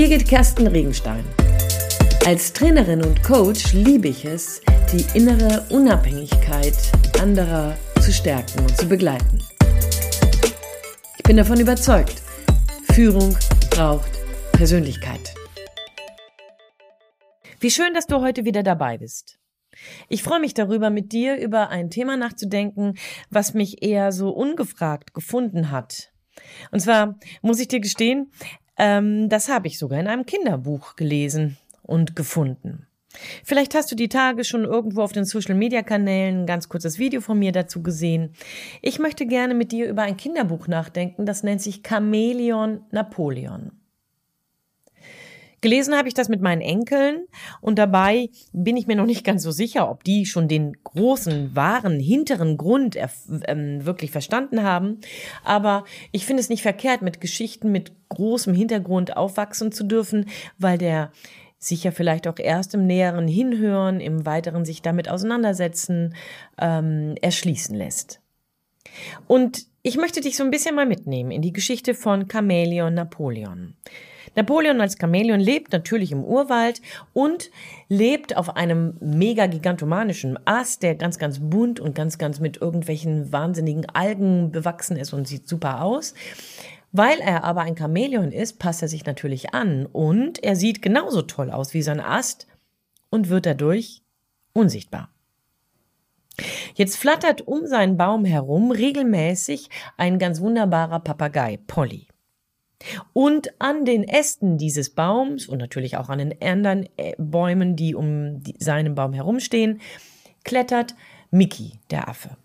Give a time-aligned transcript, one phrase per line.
[0.00, 1.22] Birgit Kersten Regenstein.
[2.24, 6.74] Als Trainerin und Coach liebe ich es, die innere Unabhängigkeit
[7.20, 9.42] anderer zu stärken und zu begleiten.
[11.18, 12.22] Ich bin davon überzeugt,
[12.94, 13.36] Führung
[13.68, 14.10] braucht
[14.52, 15.34] Persönlichkeit.
[17.58, 19.38] Wie schön, dass du heute wieder dabei bist.
[20.08, 22.94] Ich freue mich darüber, mit dir über ein Thema nachzudenken,
[23.28, 26.10] was mich eher so ungefragt gefunden hat.
[26.70, 28.32] Und zwar muss ich dir gestehen,
[28.80, 32.86] ähm, das habe ich sogar in einem Kinderbuch gelesen und gefunden.
[33.44, 37.38] Vielleicht hast du die Tage schon irgendwo auf den Social-Media-Kanälen ein ganz kurzes Video von
[37.38, 38.32] mir dazu gesehen.
[38.80, 43.72] Ich möchte gerne mit dir über ein Kinderbuch nachdenken, das nennt sich Chamäleon Napoleon.
[45.60, 47.26] Gelesen habe ich das mit meinen Enkeln
[47.60, 51.54] und dabei bin ich mir noch nicht ganz so sicher, ob die schon den großen,
[51.54, 52.96] wahren, hinteren Grund
[53.46, 55.00] ähm, wirklich verstanden haben.
[55.44, 60.26] Aber ich finde es nicht verkehrt, mit Geschichten mit großem Hintergrund aufwachsen zu dürfen,
[60.58, 61.12] weil der
[61.58, 66.14] sich ja vielleicht auch erst im näheren Hinhören, im weiteren sich damit auseinandersetzen,
[66.58, 68.20] ähm, erschließen lässt.
[69.26, 73.74] Und ich möchte dich so ein bisschen mal mitnehmen in die Geschichte von Chamäleon Napoleon.
[74.36, 76.80] Napoleon als Chamäleon lebt natürlich im Urwald
[77.12, 77.50] und
[77.88, 83.32] lebt auf einem mega gigantomanischen Ast, der ganz, ganz bunt und ganz, ganz mit irgendwelchen
[83.32, 86.14] wahnsinnigen Algen bewachsen ist und sieht super aus.
[86.92, 91.22] Weil er aber ein Chamäleon ist, passt er sich natürlich an und er sieht genauso
[91.22, 92.46] toll aus wie sein Ast
[93.10, 94.02] und wird dadurch
[94.52, 95.10] unsichtbar.
[96.74, 102.09] Jetzt flattert um seinen Baum herum regelmäßig ein ganz wunderbarer Papagei, Polly.
[103.12, 107.94] Und an den Ästen dieses Baums und natürlich auch an den anderen äh, Bäumen, die
[107.94, 109.80] um seinen Baum herumstehen,
[110.44, 110.94] klettert
[111.30, 112.36] Mickey, der Affe.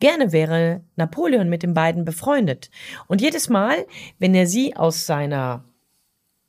[0.00, 2.70] Gerne wäre Napoleon mit den beiden befreundet.
[3.06, 3.86] Und jedes Mal,
[4.18, 5.64] wenn er sie aus seiner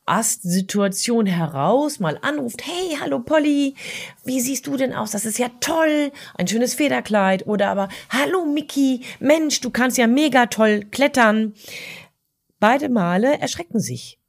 [0.05, 3.73] Astsituation heraus mal anruft, hey, hallo Polly,
[4.23, 5.11] wie siehst du denn aus?
[5.11, 7.47] Das ist ja toll, ein schönes Federkleid.
[7.47, 11.53] Oder aber, hallo Mickey, Mensch, du kannst ja mega toll klettern.
[12.59, 14.19] Beide Male erschrecken sich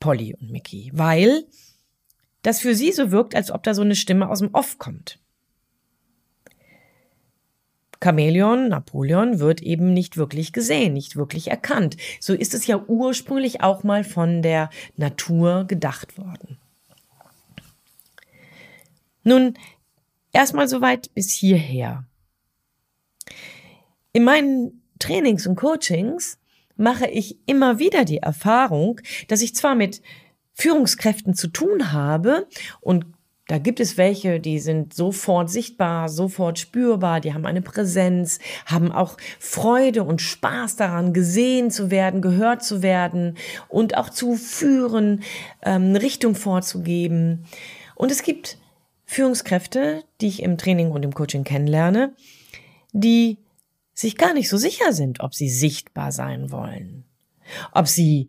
[0.00, 1.44] Polly und Mickey, weil
[2.42, 5.18] das für sie so wirkt, als ob da so eine Stimme aus dem Off kommt.
[8.02, 11.96] Chamäleon, Napoleon wird eben nicht wirklich gesehen, nicht wirklich erkannt.
[12.20, 16.58] So ist es ja ursprünglich auch mal von der Natur gedacht worden.
[19.24, 19.54] Nun,
[20.32, 22.04] erstmal soweit bis hierher.
[24.12, 26.38] In meinen Trainings und Coachings
[26.76, 30.02] mache ich immer wieder die Erfahrung, dass ich zwar mit
[30.54, 32.46] Führungskräften zu tun habe
[32.80, 33.06] und
[33.48, 38.90] da gibt es welche, die sind sofort sichtbar, sofort spürbar, die haben eine Präsenz, haben
[38.90, 43.36] auch Freude und Spaß daran, gesehen zu werden, gehört zu werden
[43.68, 45.22] und auch zu führen,
[45.62, 47.44] ähm, Richtung vorzugeben.
[47.94, 48.58] Und es gibt
[49.04, 52.14] Führungskräfte, die ich im Training und im Coaching kennenlerne,
[52.92, 53.38] die
[53.96, 57.04] sich gar nicht so sicher sind, ob sie sichtbar sein wollen,
[57.72, 58.28] ob sie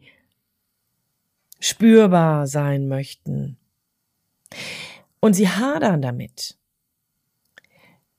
[1.59, 3.57] spürbar sein möchten.
[5.19, 6.57] Und sie hadern damit.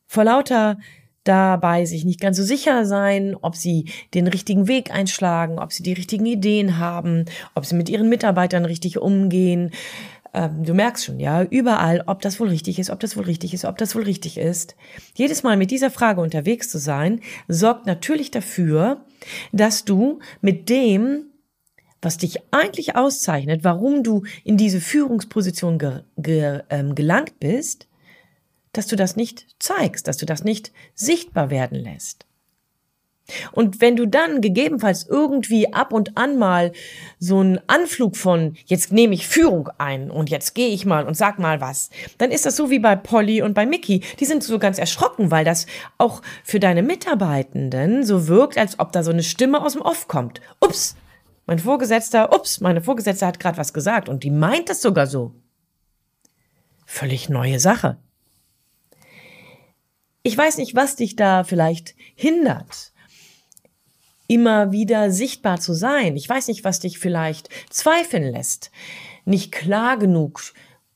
[0.06, 0.78] Vor lauter
[1.24, 5.82] dabei sich nicht ganz so sicher sein, ob sie den richtigen Weg einschlagen, ob sie
[5.82, 9.70] die richtigen Ideen haben, ob sie mit ihren Mitarbeitern richtig umgehen.
[10.34, 13.54] Ähm, du merkst schon, ja, überall, ob das wohl richtig ist, ob das wohl richtig
[13.54, 14.76] ist, ob das wohl richtig ist.
[15.14, 19.04] Jedes Mal mit dieser Frage unterwegs zu sein, sorgt natürlich dafür,
[19.52, 21.26] dass du mit dem,
[22.02, 27.88] was dich eigentlich auszeichnet, warum du in diese Führungsposition ge ge ähm, gelangt bist,
[28.72, 32.27] dass du das nicht zeigst, dass du das nicht sichtbar werden lässt.
[33.52, 36.72] Und wenn du dann gegebenenfalls irgendwie ab und an mal
[37.18, 41.14] so einen Anflug von jetzt nehme ich Führung ein und jetzt gehe ich mal und
[41.14, 44.02] sag mal was, dann ist das so wie bei Polly und bei Mickey.
[44.18, 45.66] Die sind so ganz erschrocken, weil das
[45.98, 50.08] auch für deine Mitarbeitenden so wirkt, als ob da so eine Stimme aus dem Off
[50.08, 50.40] kommt.
[50.60, 50.96] Ups,
[51.46, 55.32] mein Vorgesetzter, ups, meine Vorgesetzte hat gerade was gesagt und die meint es sogar so.
[56.86, 57.98] Völlig neue Sache.
[60.22, 62.92] Ich weiß nicht, was dich da vielleicht hindert,
[64.28, 66.16] immer wieder sichtbar zu sein.
[66.16, 68.70] Ich weiß nicht, was dich vielleicht zweifeln lässt,
[69.24, 70.40] nicht klar genug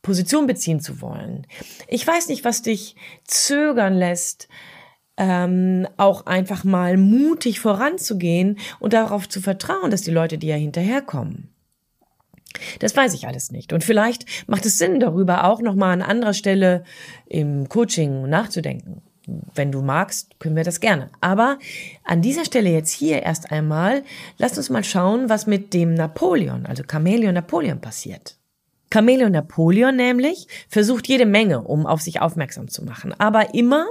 [0.03, 1.47] Position beziehen zu wollen.
[1.89, 2.95] Ich weiß nicht, was dich
[3.25, 4.49] zögern lässt,
[5.17, 10.61] ähm, auch einfach mal mutig voranzugehen und darauf zu vertrauen, dass die Leute dir ja
[10.61, 11.49] hinterherkommen.
[12.81, 13.73] Das weiß ich alles nicht.
[13.73, 16.85] Und vielleicht macht es Sinn, darüber auch nochmal an anderer Stelle
[17.27, 19.03] im Coaching nachzudenken.
[19.27, 21.11] Wenn du magst, können wir das gerne.
[21.21, 21.59] Aber
[22.05, 24.03] an dieser Stelle jetzt hier erst einmal,
[24.39, 28.37] lass uns mal schauen, was mit dem Napoleon, also Chameleon Napoleon passiert.
[28.93, 33.87] Chameleon Napoleon nämlich versucht jede Menge, um auf sich aufmerksam zu machen, aber immer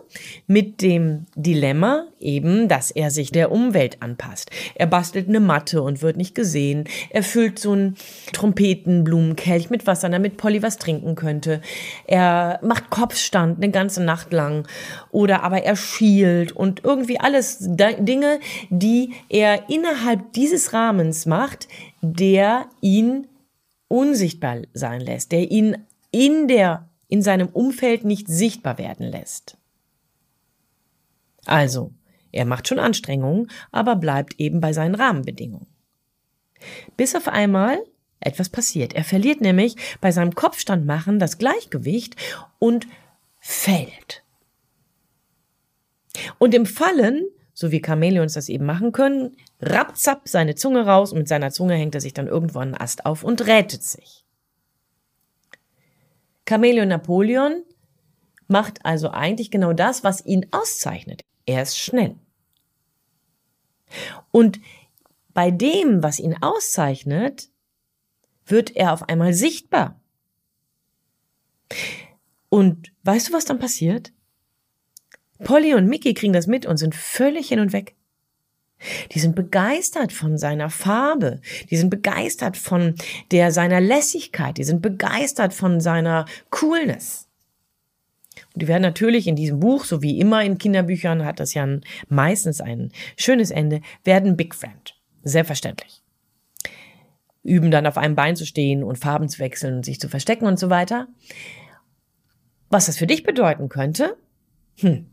[0.45, 4.51] mit dem Dilemma eben, dass er sich der Umwelt anpasst.
[4.75, 6.83] Er bastelt eine Matte und wird nicht gesehen.
[7.09, 7.95] Er füllt so einen
[8.31, 11.62] Trompetenblumenkelch mit Wasser, damit Polly was trinken könnte.
[12.06, 14.68] Er macht Kopfstand eine ganze Nacht lang
[15.09, 18.39] oder aber er schielt und irgendwie alles Dinge,
[18.69, 21.68] die er innerhalb dieses Rahmens macht,
[22.04, 23.27] der ihn
[23.91, 25.77] unsichtbar sein lässt, der ihn
[26.11, 29.57] in der, in seinem Umfeld nicht sichtbar werden lässt.
[31.45, 31.91] Also,
[32.31, 35.67] er macht schon Anstrengungen, aber bleibt eben bei seinen Rahmenbedingungen.
[36.95, 37.83] Bis auf einmal
[38.21, 38.93] etwas passiert.
[38.93, 42.15] Er verliert nämlich bei seinem Kopfstandmachen das Gleichgewicht
[42.59, 42.87] und
[43.39, 44.23] fällt.
[46.37, 47.25] Und im Fallen
[47.61, 51.75] so wie Chamäleons das eben machen können, rapzapp seine Zunge raus und mit seiner Zunge
[51.75, 54.25] hängt er sich dann irgendwo an einen Ast auf und rätet sich.
[56.49, 57.63] Chamäleon Napoleon
[58.47, 61.21] macht also eigentlich genau das, was ihn auszeichnet.
[61.45, 62.15] Er ist schnell.
[64.31, 64.59] Und
[65.33, 67.49] bei dem, was ihn auszeichnet,
[68.45, 70.01] wird er auf einmal sichtbar.
[72.49, 74.11] Und weißt du, was dann passiert?
[75.43, 77.95] Polly und Mickey kriegen das mit und sind völlig hin und weg.
[79.11, 81.39] Die sind begeistert von seiner Farbe,
[81.69, 82.95] die sind begeistert von
[83.31, 87.27] der seiner Lässigkeit, die sind begeistert von seiner Coolness.
[88.53, 91.67] Und die werden natürlich in diesem Buch, so wie immer in Kinderbüchern, hat das ja
[92.09, 94.95] meistens ein schönes Ende, werden Big Friend.
[95.23, 96.01] Selbstverständlich.
[97.44, 100.45] Üben dann auf einem Bein zu stehen und Farben zu wechseln und sich zu verstecken
[100.45, 101.07] und so weiter.
[102.69, 104.17] Was das für dich bedeuten könnte?
[104.79, 105.10] Hm,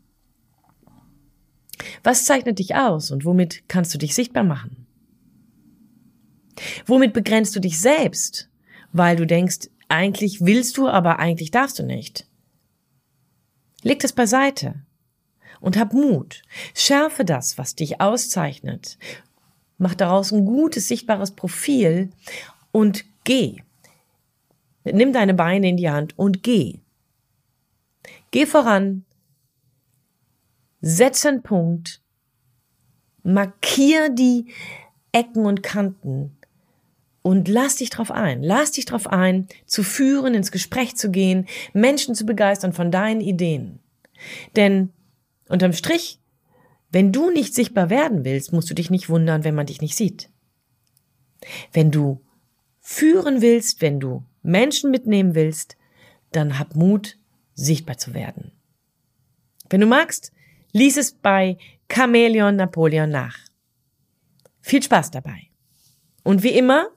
[2.03, 4.85] was zeichnet dich aus und womit kannst du dich sichtbar machen?
[6.85, 8.49] Womit begrenzt du dich selbst,
[8.91, 12.27] weil du denkst, eigentlich willst du, aber eigentlich darfst du nicht?
[13.81, 14.75] Leg das beiseite
[15.61, 16.41] und hab Mut.
[16.73, 18.97] Schärfe das, was dich auszeichnet.
[19.77, 22.11] Mach daraus ein gutes, sichtbares Profil
[22.71, 23.57] und geh.
[24.83, 26.79] Nimm deine Beine in die Hand und geh.
[28.31, 29.05] Geh voran,
[30.81, 32.01] setz einen Punkt,
[33.23, 34.47] markier die
[35.11, 36.37] Ecken und Kanten
[37.21, 38.43] und lass dich drauf ein.
[38.43, 43.21] Lass dich drauf ein, zu führen, ins Gespräch zu gehen, Menschen zu begeistern von deinen
[43.21, 43.79] Ideen.
[44.55, 44.89] Denn
[45.47, 46.19] unterm Strich,
[46.91, 49.95] wenn du nicht sichtbar werden willst, musst du dich nicht wundern, wenn man dich nicht
[49.95, 50.29] sieht.
[51.71, 52.21] Wenn du
[52.79, 55.77] führen willst, wenn du Menschen mitnehmen willst,
[56.31, 57.17] dann hab Mut,
[57.53, 58.51] sichtbar zu werden.
[59.69, 60.31] Wenn du magst,
[60.71, 61.57] Lies es bei
[61.87, 63.37] Chameleon Napoleon nach.
[64.61, 65.49] Viel Spaß dabei.
[66.23, 66.89] Und wie immer,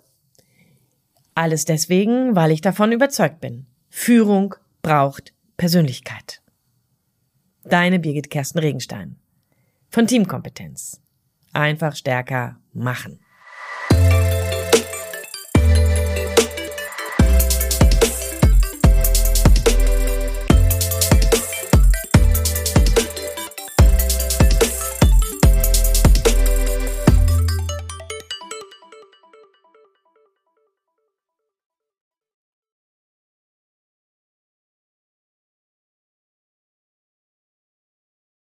[1.35, 3.67] alles deswegen, weil ich davon überzeugt bin.
[3.89, 6.43] Führung braucht Persönlichkeit.
[7.65, 9.17] Deine Birgit Kersten Regenstein.
[9.89, 11.01] Von Teamkompetenz.
[11.53, 13.22] Einfach stärker machen.